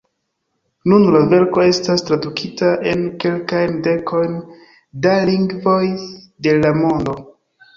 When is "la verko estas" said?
1.15-2.05